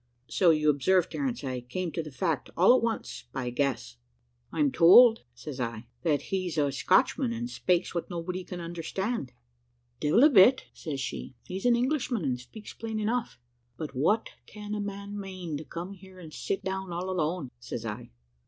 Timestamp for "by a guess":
3.31-3.97